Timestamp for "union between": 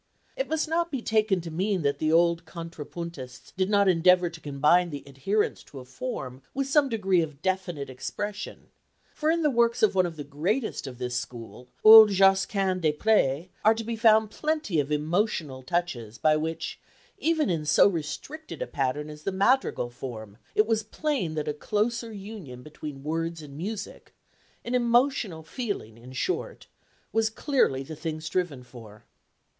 22.11-23.03